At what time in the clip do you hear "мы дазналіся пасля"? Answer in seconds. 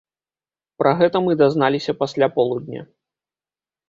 1.25-2.27